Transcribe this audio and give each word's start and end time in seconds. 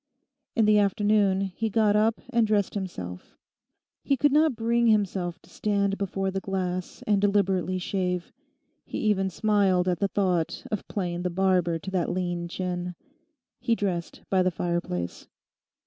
In 0.55 0.65
the 0.65 0.79
afternoon 0.79 1.41
he 1.41 1.69
got 1.69 1.95
up 1.95 2.21
and 2.33 2.47
dressed 2.47 2.73
himself. 2.73 3.37
He 4.03 4.17
could 4.17 4.31
not 4.31 4.55
bring 4.55 4.87
himself 4.87 5.39
to 5.43 5.49
stand 5.51 5.99
before 5.99 6.31
the 6.31 6.39
glass 6.41 7.03
and 7.05 7.21
deliberately 7.21 7.77
shave. 7.77 8.33
He 8.83 8.97
even 8.97 9.29
smiled 9.29 9.87
at 9.87 9.99
the 9.99 10.07
thought 10.07 10.65
of 10.71 10.87
playing 10.87 11.21
the 11.21 11.29
barber 11.29 11.77
to 11.77 11.91
that 11.91 12.09
lean 12.09 12.47
chin. 12.47 12.95
He 13.59 13.75
dressed 13.75 14.21
by 14.31 14.41
the 14.41 14.49
fireplace. 14.49 15.27